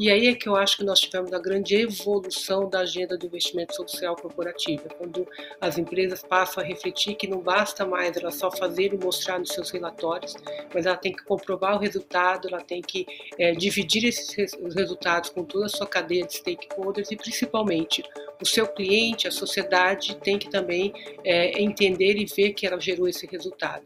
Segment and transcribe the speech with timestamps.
[0.00, 3.26] E aí é que eu acho que nós tivemos a grande evolução da agenda do
[3.26, 5.28] investimento social corporativo, quando
[5.60, 9.50] as empresas passam a refletir que não basta mais ela só fazer e mostrar nos
[9.50, 10.34] seus relatórios,
[10.72, 13.06] mas ela tem que comprovar o resultado, ela tem que
[13.38, 18.02] é, dividir esses resultados com toda a sua cadeia de stakeholders e principalmente
[18.40, 23.06] o seu cliente, a sociedade tem que também é, entender e ver que ela gerou
[23.06, 23.84] esse resultado.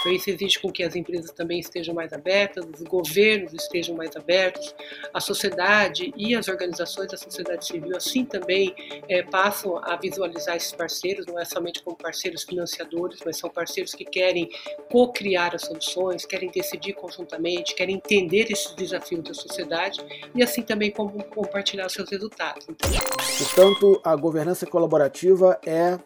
[0.00, 4.16] Então, isso exige com que as empresas também estejam mais abertas, os governos estejam mais
[4.16, 4.74] abertos,
[5.12, 8.74] a sociedade e as organizações da sociedade civil, assim também,
[9.08, 13.94] é, passam a visualizar esses parceiros, não é somente como parceiros financiadores, mas são parceiros
[13.94, 14.48] que querem
[14.90, 20.00] co-criar as soluções, querem decidir conjuntamente, querem entender esses desafios da sociedade
[20.34, 22.66] e, assim também, como compartilhar seus resultados.
[23.38, 25.98] Portanto, a governança colaborativa é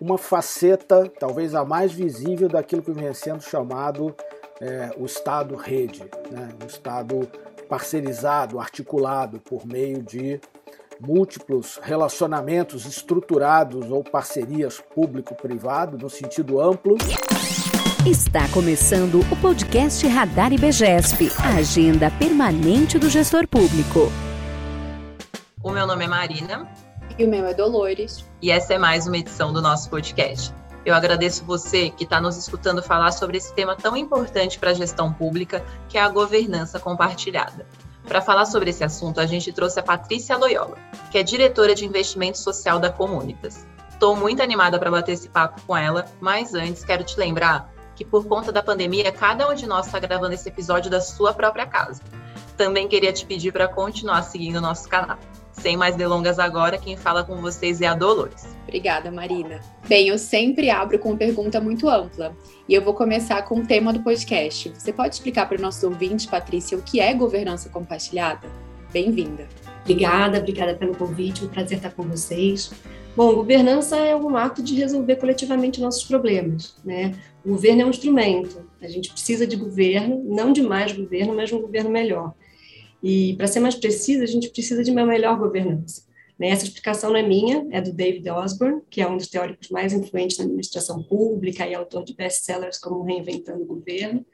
[0.00, 4.14] uma faceta, talvez a mais visível, daquilo que vem sendo chamado
[4.60, 6.48] é, o Estado rede, né?
[6.62, 7.28] um Estado
[7.68, 10.40] parcerizado, articulado por meio de
[11.00, 16.96] múltiplos relacionamentos estruturados ou parcerias público-privado no sentido amplo.
[18.06, 24.10] Está começando o podcast Radar IBGESP, a agenda permanente do gestor público.
[25.62, 26.87] O meu nome é Marina.
[27.16, 28.24] E o meu é Dolores.
[28.42, 30.52] E essa é mais uma edição do nosso podcast.
[30.84, 34.74] Eu agradeço você que está nos escutando falar sobre esse tema tão importante para a
[34.74, 37.66] gestão pública, que é a governança compartilhada.
[38.06, 40.78] Para falar sobre esse assunto, a gente trouxe a Patrícia Loyola,
[41.10, 43.66] que é diretora de investimento social da Comunitas.
[43.90, 48.04] Estou muito animada para bater esse papo com ela, mas antes quero te lembrar que
[48.04, 51.66] por conta da pandemia, cada um de nós está gravando esse episódio da sua própria
[51.66, 52.00] casa.
[52.56, 55.18] Também queria te pedir para continuar seguindo o nosso canal.
[55.60, 58.46] Sem mais delongas agora, quem fala com vocês é a Dolores.
[58.62, 59.60] Obrigada, Marina.
[59.88, 62.36] Bem, eu sempre abro com uma pergunta muito ampla.
[62.68, 64.68] E eu vou começar com o tema do podcast.
[64.70, 68.46] Você pode explicar para o nosso ouvinte, Patrícia, o que é governança compartilhada?
[68.92, 69.48] Bem-vinda.
[69.82, 71.44] Obrigada, obrigada pelo convite.
[71.44, 72.70] Um prazer estar com vocês.
[73.16, 77.14] Bom, governança é um ato de resolver coletivamente nossos problemas, né?
[77.44, 78.64] O governo é um instrumento.
[78.80, 82.32] A gente precisa de governo, não de mais governo, mas de um governo melhor.
[83.02, 86.02] E, para ser mais precisa, a gente precisa de uma melhor governança.
[86.38, 86.48] Né?
[86.48, 89.92] Essa explicação não é minha, é do David Osborne, que é um dos teóricos mais
[89.92, 94.24] influentes na administração pública e autor de best-sellers como Reinventando o Governo.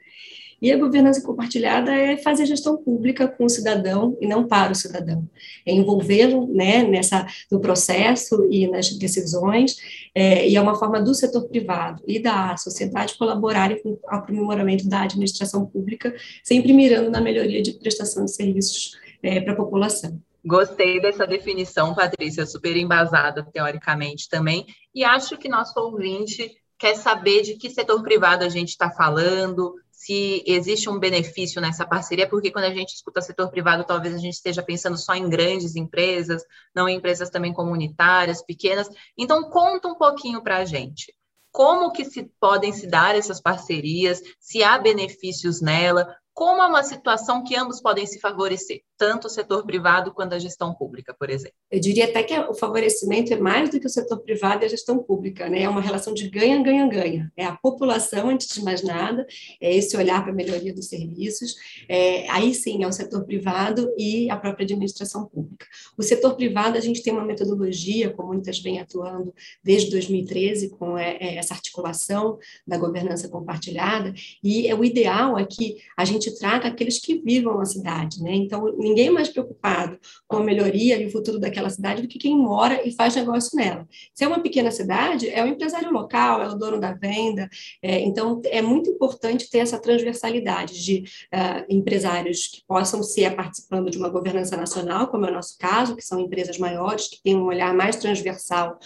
[0.65, 4.75] E a governança compartilhada é fazer gestão pública com o cidadão e não para o
[4.75, 5.29] cidadão.
[5.63, 9.77] É envolvê-lo né, nessa, no processo e nas decisões,
[10.15, 14.89] é, e é uma forma do setor privado e da sociedade colaborarem com o aprimoramento
[14.89, 20.19] da administração pública, sempre mirando na melhoria de prestação de serviços é, para a população.
[20.43, 24.65] Gostei dessa definição, Patrícia, super embasada teoricamente também,
[24.95, 29.75] e acho que nosso ouvinte quer saber de que setor privado a gente está falando,
[29.91, 34.19] se existe um benefício nessa parceria, porque quando a gente escuta setor privado, talvez a
[34.19, 36.43] gente esteja pensando só em grandes empresas,
[36.75, 38.89] não em empresas também comunitárias, pequenas.
[39.17, 41.13] Então, conta um pouquinho para a gente.
[41.51, 46.83] Como que se podem se dar essas parcerias, se há benefícios nela, como é uma
[46.83, 51.29] situação que ambos podem se favorecer, tanto o setor privado quanto a gestão pública, por
[51.29, 51.55] exemplo?
[51.71, 54.67] Eu diria até que o favorecimento é mais do que o setor privado e a
[54.67, 55.61] gestão pública, né?
[55.61, 57.31] É uma relação de ganha, ganha, ganha.
[57.37, 59.25] É a população, antes de mais nada,
[59.61, 61.55] é esse olhar para a melhoria dos serviços.
[61.87, 65.65] É, aí sim é o setor privado e a própria administração pública.
[65.97, 70.97] O setor privado, a gente tem uma metodologia, como muitas vem atuando desde 2013, com
[70.97, 74.13] é, é, essa articulação da governança compartilhada,
[74.43, 78.21] e é, o ideal é que a gente gente traga aqueles que vivam a cidade,
[78.21, 78.33] né?
[78.33, 82.17] Então, ninguém é mais preocupado com a melhoria e o futuro daquela cidade do que
[82.17, 83.87] quem mora e faz negócio nela.
[84.13, 87.49] Se é uma pequena cidade, é o empresário local, é o dono da venda.
[87.81, 91.03] É, então, é muito importante ter essa transversalidade de
[91.33, 95.95] uh, empresários que possam ser participando de uma governança nacional, como é o nosso caso,
[95.95, 98.77] que são empresas maiores, que têm um olhar mais transversal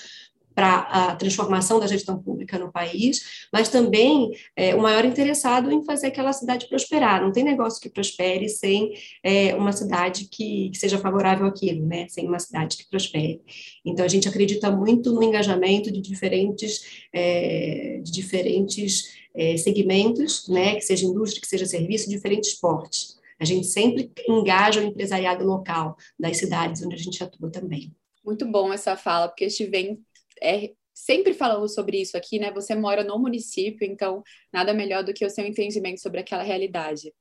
[0.60, 5.86] para a transformação da gestão pública no país, mas também é, o maior interessado em
[5.86, 7.22] fazer aquela cidade prosperar.
[7.22, 8.92] Não tem negócio que prospere sem
[9.24, 12.08] é, uma cidade que, que, seja favorável àquilo, né?
[12.10, 13.42] sem uma cidade que prospere.
[13.86, 20.76] Então, a gente acredita muito no engajamento de diferentes, é, de diferentes é, segmentos, né?
[20.76, 23.18] que seja indústria, que seja serviço, diferentes portes.
[23.40, 27.94] A gente sempre engaja o empresariado local das cidades onde a gente atua também.
[28.26, 30.00] Muito bom essa fala, porque a gente vem
[30.42, 32.52] é, sempre falamos sobre isso aqui, né?
[32.52, 37.14] Você mora no município, então nada melhor do que o seu entendimento sobre aquela realidade.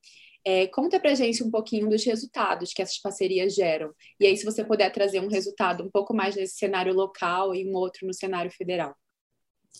[0.45, 3.93] É, conta pra gente um pouquinho dos resultados que essas parcerias geram.
[4.19, 7.69] E aí, se você puder trazer um resultado um pouco mais nesse cenário local e
[7.69, 8.95] um outro no cenário federal.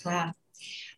[0.02, 0.34] Claro.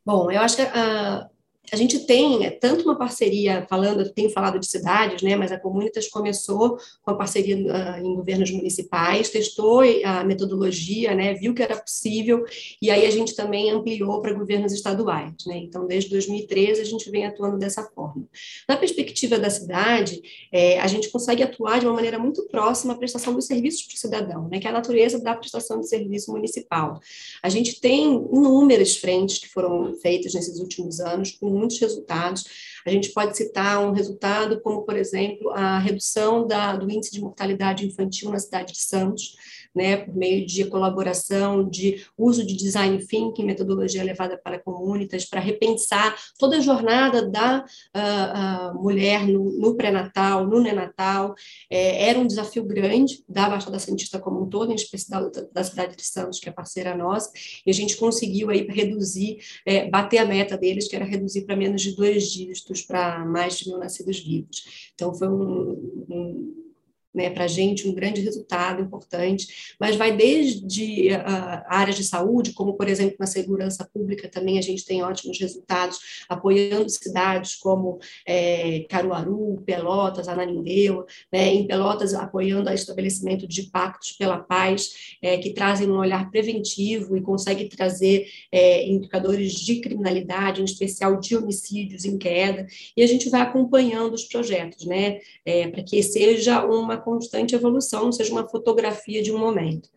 [0.05, 1.29] Bom, eu acho que uh,
[1.71, 5.59] a gente tem é, tanto uma parceria, falando, tenho falado de cidades, né, mas a
[5.59, 11.61] Comunitas começou com a parceria uh, em governos municipais, testou a metodologia, né, viu que
[11.61, 12.43] era possível,
[12.81, 15.33] e aí a gente também ampliou para governos estaduais.
[15.45, 18.27] Né, então, desde 2013, a gente vem atuando dessa forma.
[18.67, 20.21] Na perspectiva da cidade,
[20.51, 23.95] é, a gente consegue atuar de uma maneira muito próxima à prestação dos serviços para
[23.95, 26.99] o cidadão, né, que é a natureza da prestação de serviço municipal.
[27.41, 32.45] A gente tem inúmeras frentes que foram feitas nesses últimos anos, com muitos resultados.
[32.85, 37.21] A gente pode citar um resultado como, por exemplo, a redução da, do índice de
[37.21, 39.35] mortalidade infantil na cidade de Santos,
[39.73, 45.39] né, por meio de colaboração, de uso de design thinking, metodologia levada para comunitas, para
[45.39, 47.63] repensar toda a jornada da
[47.95, 51.33] uh, uh, mulher no, no pré-natal, no neonatal.
[51.69, 55.63] É, era um desafio grande da Baixada Santista como um todo, em especial da, da,
[55.63, 57.31] cidade de Santos, que é parceira nossa,
[57.65, 61.55] e a gente conseguiu aí reduzir, é, bater a meta deles, que era reduzir para
[61.55, 64.91] menos de dois dígitos para mais de mil nascidos vivos.
[64.93, 66.70] Então, foi um, um
[67.13, 72.53] né, para a gente um grande resultado importante, mas vai desde uh, áreas de saúde,
[72.53, 75.99] como por exemplo na segurança pública também a gente tem ótimos resultados,
[76.29, 84.13] apoiando cidades como é, Caruaru, Pelotas, Ananindeua, né, em Pelotas apoiando o estabelecimento de pactos
[84.13, 90.61] pela paz, é, que trazem um olhar preventivo e conseguem trazer é, indicadores de criminalidade,
[90.61, 92.65] em especial de homicídios em queda,
[92.95, 98.11] e a gente vai acompanhando os projetos, né, é, para que seja uma constante evolução,
[98.11, 99.89] seja uma fotografia de um momento.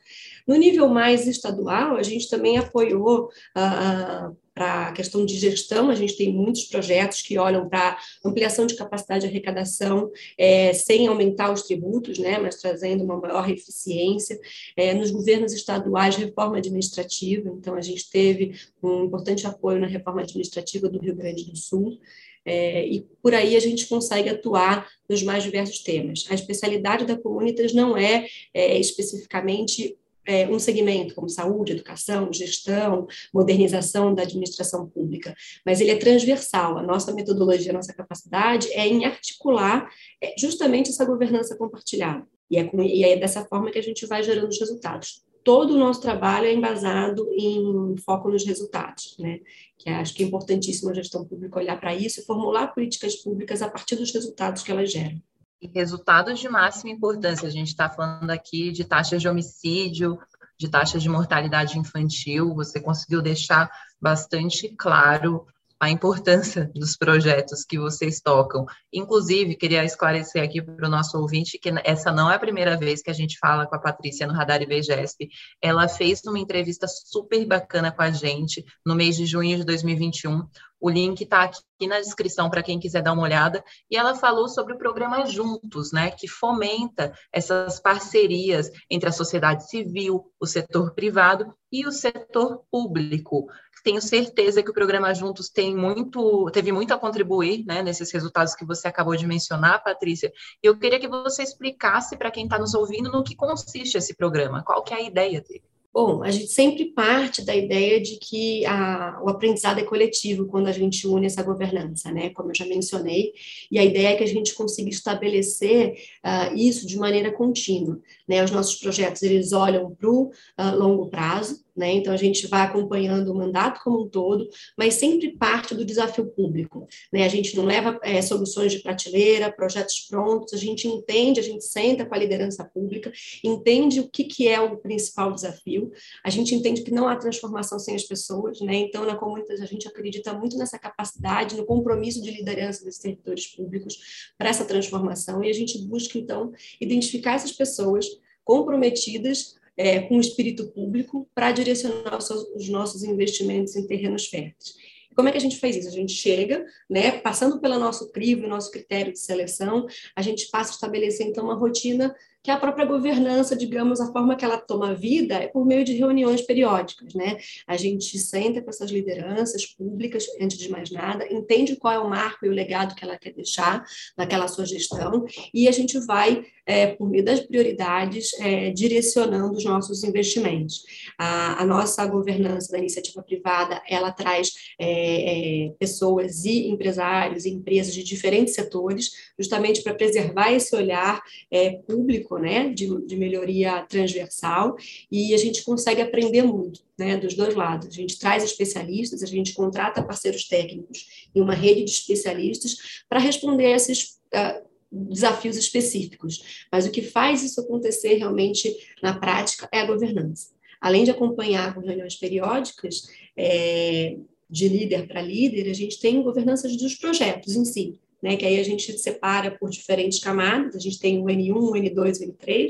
[0.47, 5.91] No nível mais estadual, a gente também apoiou ah, ah, para a questão de gestão,
[5.91, 11.09] a gente tem muitos projetos que olham para ampliação de capacidade de arrecadação, é, sem
[11.09, 14.39] aumentar os tributos, né, mas trazendo uma maior eficiência.
[14.77, 20.21] É, nos governos estaduais, reforma administrativa, então a gente teve um importante apoio na reforma
[20.21, 21.99] administrativa do Rio Grande do Sul.
[22.45, 26.27] É, e por aí a gente consegue atuar nos mais diversos temas.
[26.31, 29.97] A especialidade da Comunitas não é, é especificamente
[30.27, 36.79] é, um segmento como saúde, educação, gestão, modernização da administração pública, mas ele é transversal.
[36.79, 39.89] A nossa metodologia, a nossa capacidade é em articular
[40.23, 42.27] é, justamente essa governança compartilhada.
[42.51, 45.75] E é, com, e é dessa forma que a gente vai gerando os resultados todo
[45.75, 49.41] o nosso trabalho é embasado em foco nos resultados, né?
[49.79, 53.61] Que acho que é importantíssimo a gestão pública olhar para isso e formular políticas públicas
[53.61, 55.21] a partir dos resultados que elas geram.
[55.61, 57.47] E resultados de máxima importância.
[57.47, 60.19] A gente está falando aqui de taxas de homicídio,
[60.59, 62.55] de taxas de mortalidade infantil.
[62.55, 63.71] Você conseguiu deixar
[64.01, 65.47] bastante claro
[65.85, 68.65] a importância dos projetos que vocês tocam.
[68.93, 73.03] Inclusive, queria esclarecer aqui para o nosso ouvinte que essa não é a primeira vez
[73.03, 75.29] que a gente fala com a Patrícia no Radar IBGESP.
[75.61, 80.49] Ela fez uma entrevista super bacana com a gente no mês de junho de 2021.
[80.81, 83.65] O link está aqui na descrição para quem quiser dar uma olhada.
[83.91, 89.69] E ela falou sobre o programa Juntos, né, que fomenta essas parcerias entre a sociedade
[89.69, 93.47] civil, o setor privado e o setor público
[93.85, 98.55] tenho certeza que o programa Juntos tem muito, teve muito a contribuir né, nesses resultados
[98.55, 100.33] que você acabou de mencionar, Patrícia.
[100.63, 104.65] Eu queria que você explicasse para quem está nos ouvindo no que consiste esse programa,
[104.65, 105.63] qual que é a ideia dele.
[105.95, 110.67] Bom, a gente sempre parte da ideia de que a, o aprendizado é coletivo quando
[110.67, 112.31] a gente une essa governança, né?
[112.31, 113.33] Como eu já mencionei,
[113.71, 115.95] e a ideia é que a gente consiga estabelecer
[116.25, 118.43] uh, isso de maneira contínua, né?
[118.43, 121.93] Os nossos projetos eles olham para o uh, longo prazo, né?
[121.93, 126.27] Então, a gente vai acompanhando o mandato como um todo, mas sempre parte do desafio
[126.27, 126.87] público.
[127.13, 127.25] Né?
[127.25, 131.65] A gente não leva é, soluções de prateleira, projetos prontos, a gente entende, a gente
[131.65, 133.13] senta com a liderança pública,
[133.43, 135.91] entende o que, que é o principal desafio,
[136.23, 138.75] a gente entende que não há transformação sem as pessoas, né?
[138.77, 143.47] então, na comunidade, a gente acredita muito nessa capacidade, no compromisso de liderança dos servidores
[143.49, 148.07] públicos para essa transformação, e a gente busca, então, identificar essas pessoas
[148.45, 154.75] comprometidas é, com o espírito público para direcionar os, os nossos investimentos em terrenos férteis.
[155.15, 155.89] Como é que a gente faz isso?
[155.89, 160.73] A gente chega, né, passando pelo nosso crivo, nosso critério de seleção, a gente passa
[160.73, 162.15] a estabelecer, então, uma rotina
[162.45, 165.95] que a própria governança, digamos, a forma que ela toma vida é por meio de
[165.95, 167.39] reuniões periódicas, né?
[167.67, 172.09] A gente senta com essas lideranças públicas, antes de mais nada, entende qual é o
[172.09, 173.83] marco e o legado que ela quer deixar
[174.15, 175.25] naquela sua gestão,
[175.55, 180.83] e a gente vai, é, por meio das prioridades, é, direcionando os nossos investimentos.
[181.19, 187.51] A, a, nossa governança da iniciativa privada, ela traz é, é pessoas e empresários e
[187.51, 193.17] empresas de diferentes setores, justamente para preservar esse olhar é, público sistêmico, né, de, de
[193.17, 194.77] melhoria transversal,
[195.11, 197.89] e a gente consegue aprender muito, né, dos dois lados.
[197.89, 203.21] A gente traz especialistas, a gente contrata parceiros técnicos e uma rede de especialistas para
[203.21, 206.67] responder a esses uh, desafios específicos.
[206.71, 210.49] Mas o que faz isso acontecer realmente na prática é a governança.
[210.81, 214.17] Além de acompanhar com reuniões periódicas, é,
[214.51, 218.59] de líder para líder, a gente tem governança dos projetos em si né, que aí
[218.59, 222.69] a gente separa por diferentes camadas, a gente tem o N1, o N2, o N3,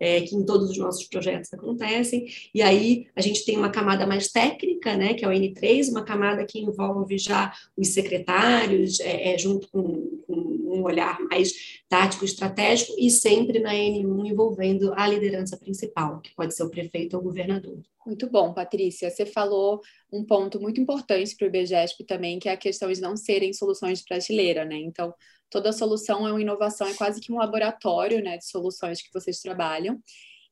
[0.00, 4.04] é, que em todos os nossos projetos acontecem, e aí a gente tem uma camada
[4.04, 9.32] mais técnica, né, que é o N3, uma camada que envolve já os secretários, é,
[9.32, 15.06] é, junto com, com um olhar mais tático, estratégico, e sempre na N1 envolvendo a
[15.06, 17.80] liderança principal, que pode ser o prefeito ou o governador.
[18.06, 19.10] Muito bom, Patrícia.
[19.10, 19.80] Você falou
[20.12, 23.52] um ponto muito importante para o IBGESP também, que é a questão de não serem
[23.52, 24.76] soluções de prateleira, né?
[24.76, 25.12] Então,
[25.50, 29.40] toda solução é uma inovação, é quase que um laboratório né, de soluções que vocês
[29.40, 30.00] trabalham.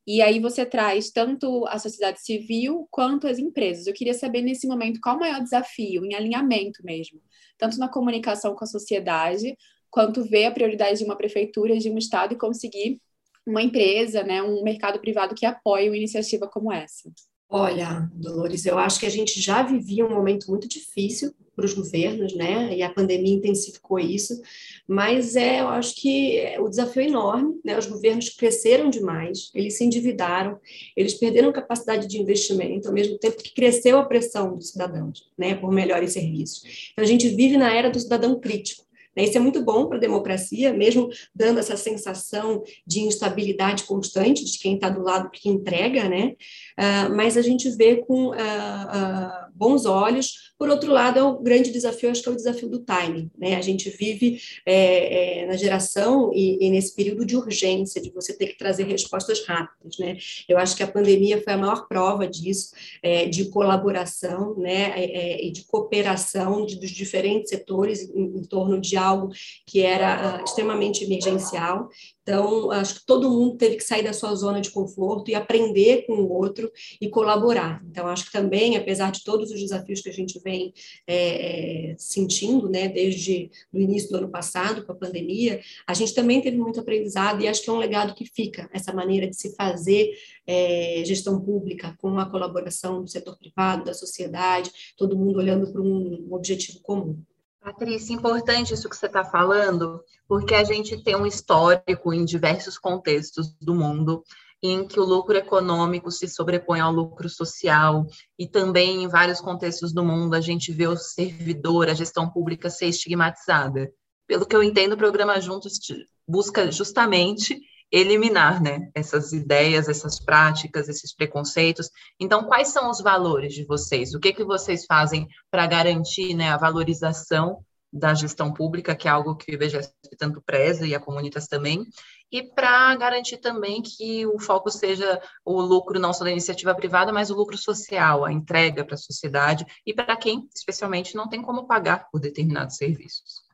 [0.07, 3.87] E aí você traz tanto a sociedade civil quanto as empresas.
[3.87, 7.19] Eu queria saber nesse momento qual o maior desafio em alinhamento mesmo,
[7.57, 9.57] tanto na comunicação com a sociedade,
[9.89, 12.99] quanto ver a prioridade de uma prefeitura, de um estado e conseguir
[13.45, 17.11] uma empresa, né, um mercado privado que apoie uma iniciativa como essa.
[17.47, 21.73] Olha, Dolores, eu acho que a gente já vivia um momento muito difícil para os
[21.73, 22.75] governos, né?
[22.75, 24.41] E a pandemia intensificou isso,
[24.87, 27.77] mas é, eu acho que o desafio é enorme, né?
[27.77, 30.59] Os governos cresceram demais, eles se endividaram,
[30.97, 35.55] eles perderam capacidade de investimento, ao mesmo tempo que cresceu a pressão dos cidadãos, né?
[35.55, 36.91] Por melhores serviços.
[36.91, 38.84] Então a gente vive na era do cidadão crítico.
[39.15, 39.23] Né?
[39.23, 44.57] Isso é muito bom para a democracia, mesmo dando essa sensação de instabilidade constante de
[44.59, 46.35] quem está do lado que entrega, né?
[46.77, 50.53] Uh, mas a gente vê com uh, uh, bons olhos.
[50.57, 53.31] Por outro lado, é o grande desafio, acho que é o desafio do timing.
[53.37, 53.55] Né?
[53.55, 58.33] A gente vive é, é, na geração e, e, nesse período de urgência, de você
[58.33, 59.97] ter que trazer respostas rápidas.
[59.97, 60.17] Né?
[60.47, 64.93] Eu acho que a pandemia foi a maior prova disso, é, de colaboração né?
[64.95, 69.29] É, e de cooperação de, dos diferentes setores em, em torno de algo
[69.65, 71.89] que era extremamente emergencial.
[72.21, 76.07] Então, acho que todo mundo teve que sair da sua zona de conforto e aprender
[76.07, 77.83] com o outro e colaborar.
[77.87, 80.73] Então, acho que também, apesar de todos os desafios que a gente vem
[81.07, 86.41] é, sentindo, né, desde o início do ano passado, com a pandemia, a gente também
[86.41, 89.55] teve muito aprendizado e acho que é um legado que fica, essa maneira de se
[89.55, 90.11] fazer
[90.47, 95.81] é, gestão pública com a colaboração do setor privado, da sociedade, todo mundo olhando para
[95.81, 97.21] um objetivo comum.
[97.65, 102.77] Patrícia, importante isso que você está falando, porque a gente tem um histórico em diversos
[102.77, 104.23] contextos do mundo
[104.61, 108.05] em que o lucro econômico se sobrepõe ao lucro social,
[108.37, 112.69] e também em vários contextos do mundo a gente vê o servidor, a gestão pública
[112.69, 113.91] ser estigmatizada.
[114.27, 115.79] Pelo que eu entendo, o programa Juntos
[116.27, 117.59] busca justamente
[117.91, 121.89] eliminar né, essas ideias, essas práticas, esses preconceitos.
[122.19, 124.13] Então, quais são os valores de vocês?
[124.13, 127.63] O que, que vocês fazem para garantir né, a valorização
[127.95, 131.85] da gestão pública, que é algo que o IBGESP tanto preza e a Comunitas também,
[132.29, 137.13] e para garantir também que o foco seja o lucro não só da iniciativa privada,
[137.13, 141.41] mas o lucro social, a entrega para a sociedade e para quem, especialmente, não tem
[141.41, 143.44] como pagar por determinados serviços.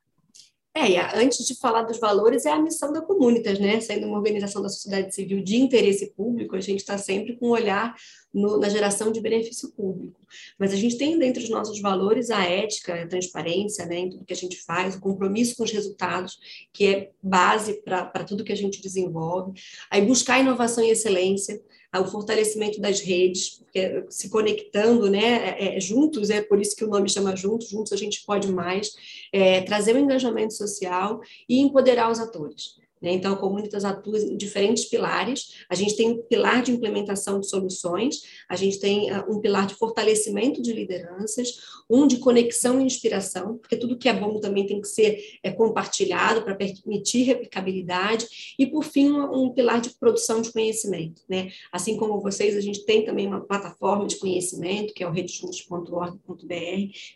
[0.73, 3.81] É, antes de falar dos valores, é a missão da Comunitas, né?
[3.81, 7.51] Sendo uma organização da sociedade civil de interesse público, a gente está sempre com um
[7.51, 7.93] olhar
[8.33, 10.21] no, na geração de benefício público.
[10.57, 14.23] Mas a gente tem dentro dos nossos valores a ética, a transparência, né, em tudo
[14.23, 16.39] que a gente faz, o compromisso com os resultados,
[16.71, 19.59] que é base para tudo que a gente desenvolve.
[19.89, 21.61] Aí buscar inovação e excelência,
[21.99, 26.85] o fortalecimento das redes, porque se conectando, né, é, é, juntos, é por isso que
[26.85, 28.95] o nome chama Juntos, juntos a gente pode mais,
[29.31, 32.80] é, trazer o um engajamento social e empoderar os atores.
[33.01, 33.13] Né?
[33.13, 35.55] Então, a Comunitas atua em diferentes pilares.
[35.69, 39.65] A gente tem um pilar de implementação de soluções, a gente tem uh, um pilar
[39.65, 44.65] de fortalecimento de lideranças, um de conexão e inspiração, porque tudo que é bom também
[44.65, 48.27] tem que ser é, compartilhado para permitir replicabilidade,
[48.57, 51.21] e, por fim, um, um, pilar de produção de conhecimento.
[51.27, 51.51] Né?
[51.71, 56.45] Assim como vocês, a gente tem também uma plataforma de conhecimento, que é o redejuntos.org.br,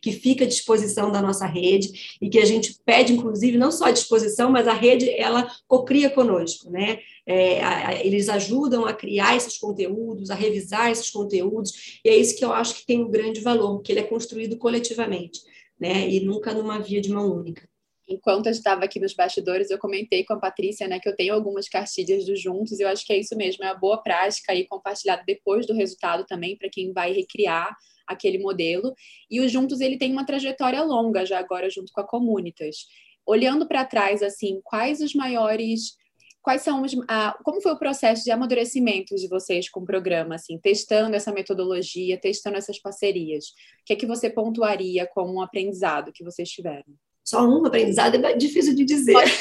[0.01, 3.85] que fica à disposição da nossa rede e que a gente pede, inclusive, não só
[3.85, 6.99] à disposição, mas a rede, ela cocria conosco, né?
[7.25, 12.45] É, eles ajudam a criar esses conteúdos, a revisar esses conteúdos, e é isso que
[12.45, 15.41] eu acho que tem um grande valor, que ele é construído coletivamente,
[15.77, 16.07] né?
[16.09, 17.67] E nunca numa via de mão única.
[18.07, 21.33] Enquanto eu estava aqui nos bastidores, eu comentei com a Patrícia, né, que eu tenho
[21.33, 24.51] algumas cartilhas do Juntos, e eu acho que é isso mesmo, é uma boa prática
[24.51, 28.93] aí compartilhada depois do resultado também, para quem vai recriar aquele modelo.
[29.29, 32.85] E o Juntos, ele tem uma trajetória longa já agora junto com a Comunitas
[33.25, 35.97] olhando para trás, assim, quais os maiores
[36.45, 40.35] quais são os, a, como foi o processo de amadurecimento de vocês com o programa,
[40.35, 43.45] assim, testando essa metodologia, testando essas parcerias?
[43.45, 46.85] O que é que você pontuaria como um aprendizado que vocês tiveram?
[47.25, 49.13] Só um aprendizado é difícil de dizer.
[49.13, 49.31] Pode,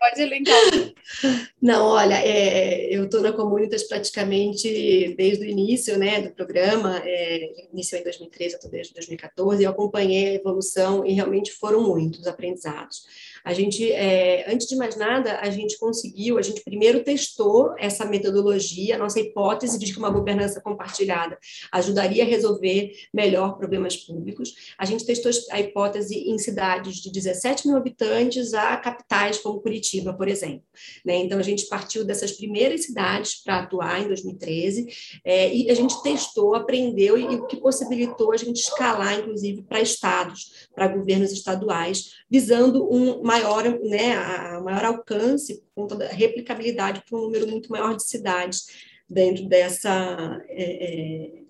[0.00, 0.56] pode elencar.
[1.60, 7.68] Não, olha, é, eu estou na Comunitas praticamente desde o início né, do programa, é,
[7.70, 12.26] iniciou em 2013, eu estou desde 2014, eu acompanhei a evolução e realmente foram muitos
[12.26, 13.04] aprendizados.
[13.46, 18.04] A gente, é, antes de mais nada, a gente conseguiu, a gente primeiro testou essa
[18.04, 21.38] metodologia, a nossa hipótese de que uma governança compartilhada
[21.70, 24.74] ajudaria a resolver melhor problemas públicos.
[24.76, 30.12] A gente testou a hipótese em cidades de 17 mil habitantes a capitais como Curitiba,
[30.12, 30.64] por exemplo.
[31.04, 31.14] Né?
[31.18, 34.88] Então, a gente partiu dessas primeiras cidades para atuar em 2013
[35.24, 39.80] é, e a gente testou, aprendeu e o que possibilitou a gente escalar, inclusive, para
[39.80, 47.02] estados, para governos estaduais, visando um maior, né, a maior alcance por conta da replicabilidade
[47.08, 48.66] para um número muito maior de cidades
[49.08, 51.46] dentro dessa é, é,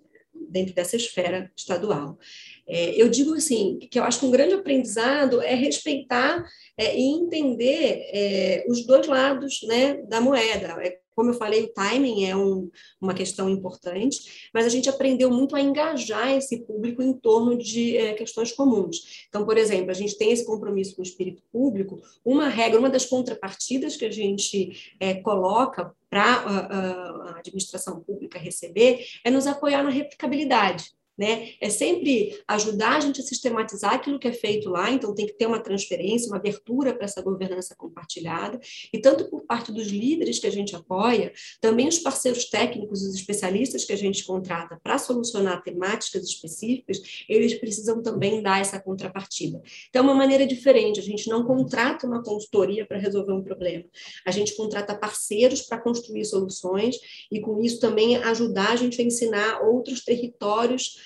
[0.49, 2.19] dentro dessa esfera estadual.
[2.67, 6.45] É, eu digo assim que eu acho que um grande aprendizado é respeitar
[6.77, 10.77] é, e entender é, os dois lados né, da moeda.
[10.83, 12.71] É, como eu falei, o timing é um,
[13.01, 17.97] uma questão importante, mas a gente aprendeu muito a engajar esse público em torno de
[17.97, 19.25] é, questões comuns.
[19.29, 22.91] Então, por exemplo, a gente tem esse compromisso com o espírito público, uma regra, uma
[22.91, 29.47] das contrapartidas que a gente é, coloca para a, a administração pública receber é nos
[29.47, 30.96] apoiar na replicabilidade.
[31.17, 31.53] Né?
[31.63, 35.33] É sempre ajudar a gente a sistematizar aquilo que é feito lá, então tem que
[35.33, 38.61] ter uma transferência, uma abertura para essa governança compartilhada,
[38.93, 43.15] e tanto por parte dos líderes que a gente apoia, também os parceiros técnicos, os
[43.15, 49.63] especialistas que a gente contrata para solucionar temáticas específicas, eles precisam também dar essa contrapartida.
[49.89, 53.85] Então, é uma maneira diferente, a gente não contrata uma consultoria para resolver um problema,
[54.27, 56.97] a gente contrata parceiros para construir soluções,
[57.33, 61.06] e com isso também ajudar a gente a ensinar outros territórios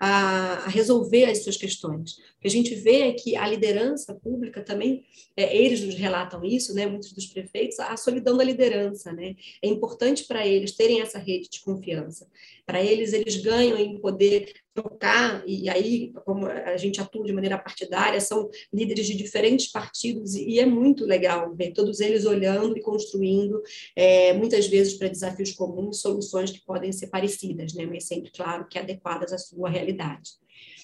[0.00, 2.12] a, a, resolver as suas questões.
[2.38, 5.04] O que a gente vê é que a liderança pública também,
[5.36, 9.12] é, eles nos relatam isso, né, muitos dos prefeitos, a solidão da liderança.
[9.12, 9.34] Né?
[9.62, 12.28] É importante para eles terem essa rede de confiança.
[12.64, 17.58] Para eles, eles ganham em poder trocar, e aí, como a gente atua de maneira
[17.58, 22.80] partidária, são líderes de diferentes partidos, e é muito legal ver todos eles olhando e
[22.80, 23.60] construindo,
[23.96, 27.86] é, muitas vezes para desafios comuns, soluções que podem ser parecidas, né?
[27.86, 29.87] mas sempre, claro, que adequadas à sua realidade.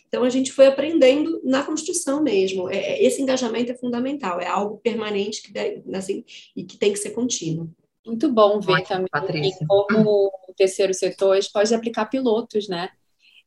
[0.09, 2.71] Então, a gente foi aprendendo na construção mesmo.
[2.71, 5.53] É, é, esse engajamento é fundamental, é algo permanente que,
[5.93, 7.69] assim, e que tem que ser contínuo.
[8.07, 9.67] Muito bom ver também Patrícia.
[9.67, 12.91] como o terceiro setor pode aplicar pilotos, né?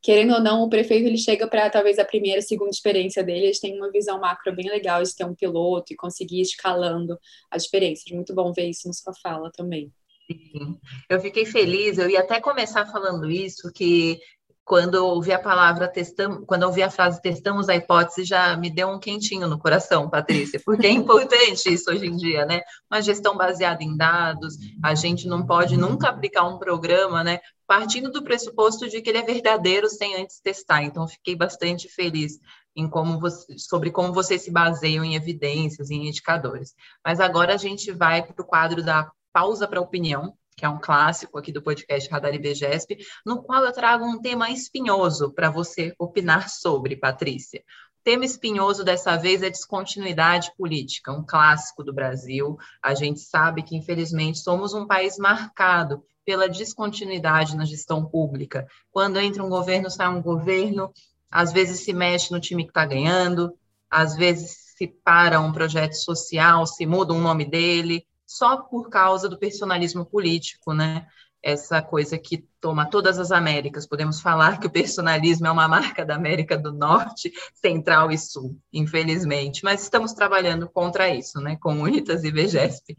[0.01, 3.59] Querendo ou não, o prefeito ele chega para talvez a primeira, segunda experiência dele, eles
[3.59, 7.17] têm uma visão macro bem legal de ter um piloto e conseguir ir escalando
[7.49, 8.13] as experiências.
[8.13, 9.91] Muito bom ver isso na sua fala também.
[10.27, 10.77] Sim,
[11.09, 14.19] eu fiquei feliz, eu ia até começar falando isso, que
[14.67, 18.57] quando eu ouvi a palavra testamos, quando eu ouvi a frase testamos a hipótese, já
[18.57, 22.61] me deu um quentinho no coração, Patrícia, porque é importante isso hoje em dia, né?
[22.91, 27.39] Uma gestão baseada em dados, a gente não pode nunca aplicar um programa, né?
[27.65, 30.83] Partindo do pressuposto de que ele é verdadeiro sem antes testar.
[30.83, 32.37] Então, fiquei bastante feliz
[32.75, 36.75] em como você, sobre como vocês se baseiam em evidências, em indicadores.
[37.05, 40.79] Mas agora a gente vai para o quadro da pausa para opinião, que é um
[40.79, 45.93] clássico aqui do podcast Radar IBGESP, no qual eu trago um tema espinhoso para você
[45.99, 47.59] opinar sobre, Patrícia.
[47.99, 52.57] O tema espinhoso dessa vez é descontinuidade política, um clássico do Brasil.
[52.81, 58.67] A gente sabe que, infelizmente, somos um país marcado pela descontinuidade na gestão pública.
[58.89, 60.91] Quando entra um governo, sai um governo,
[61.29, 63.53] às vezes se mexe no time que está ganhando,
[63.91, 69.29] às vezes se para um projeto social, se muda o nome dele, só por causa
[69.29, 71.07] do personalismo político, né?
[71.41, 73.87] Essa coisa que toma todas as Américas.
[73.87, 78.59] Podemos falar que o personalismo é uma marca da América do Norte, Central e Sul,
[78.73, 79.63] infelizmente.
[79.63, 81.57] Mas estamos trabalhando contra isso, né?
[81.61, 82.97] Com Unitas e VGESP.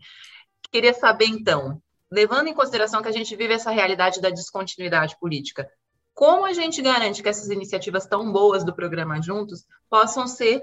[0.73, 5.69] Queria saber, então, levando em consideração que a gente vive essa realidade da descontinuidade política,
[6.15, 10.63] como a gente garante que essas iniciativas tão boas do programa Juntos possam ser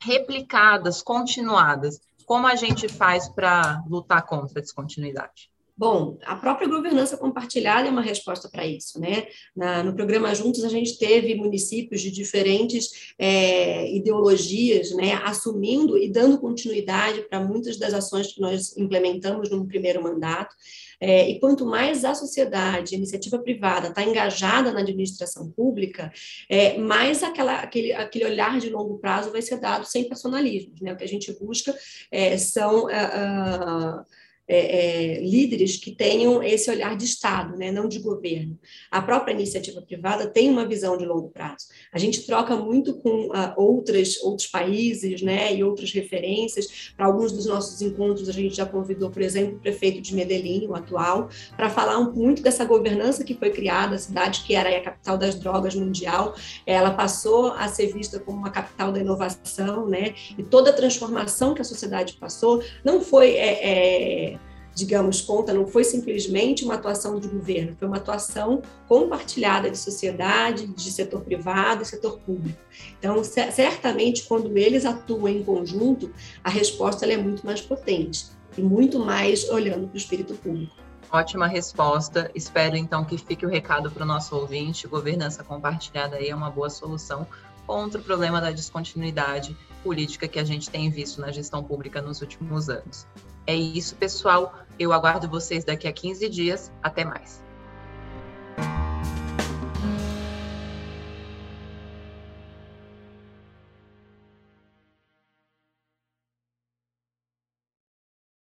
[0.00, 5.50] replicadas, continuadas, como a gente faz para lutar contra a descontinuidade?
[5.78, 9.26] Bom, a própria governança compartilhada é uma resposta para isso, né?
[9.54, 16.10] Na, no programa Juntos, a gente teve municípios de diferentes é, ideologias, né, assumindo e
[16.10, 20.54] dando continuidade para muitas das ações que nós implementamos no primeiro mandato.
[20.98, 26.10] É, e quanto mais a sociedade, a iniciativa privada está engajada na administração pública,
[26.48, 30.80] é, mais aquela, aquele, aquele olhar de longo prazo vai ser dado sem personalismos.
[30.80, 30.94] Né?
[30.94, 31.76] O que a gente busca
[32.10, 32.86] é, são.
[32.86, 38.58] Uh, uh, é, é, líderes que tenham esse olhar de Estado, né, não de governo.
[38.90, 41.66] A própria iniciativa privada tem uma visão de longo prazo.
[41.92, 46.92] A gente troca muito com uh, outras, outros países né, e outras referências.
[46.96, 50.66] Para alguns dos nossos encontros, a gente já convidou, por exemplo, o prefeito de Medellín,
[50.68, 54.80] o atual, para falar muito dessa governança que foi criada, a cidade que era a
[54.80, 60.14] capital das drogas mundial, ela passou a ser vista como uma capital da inovação, né,
[60.38, 63.30] e toda a transformação que a sociedade passou não foi.
[63.36, 64.35] É, é,
[64.76, 70.66] digamos, conta, não foi simplesmente uma atuação de governo, foi uma atuação compartilhada de sociedade,
[70.66, 72.60] de setor privado e setor público.
[72.98, 76.12] Então, certamente, quando eles atuam em conjunto,
[76.44, 78.26] a resposta é muito mais potente
[78.58, 80.76] e muito mais olhando para o espírito público.
[81.10, 82.30] Ótima resposta.
[82.34, 84.86] Espero então que fique o recado para o nosso ouvinte.
[84.86, 87.26] Governança compartilhada aí é uma boa solução
[87.66, 92.20] contra o problema da descontinuidade política que a gente tem visto na gestão pública nos
[92.20, 93.06] últimos anos.
[93.46, 94.54] É isso, pessoal.
[94.78, 96.72] Eu aguardo vocês daqui a 15 dias.
[96.82, 97.45] Até mais.